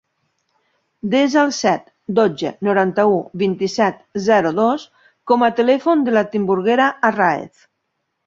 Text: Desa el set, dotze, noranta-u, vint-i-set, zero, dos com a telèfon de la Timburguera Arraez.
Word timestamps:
Desa 1.09 1.41
el 1.47 1.51
set, 1.57 1.83
dotze, 2.19 2.51
noranta-u, 2.67 3.19
vint-i-set, 3.43 4.01
zero, 4.29 4.53
dos 4.61 4.87
com 5.33 5.47
a 5.49 5.53
telèfon 5.59 6.01
de 6.07 6.15
la 6.19 6.27
Timburguera 6.33 6.89
Arraez. 7.11 7.63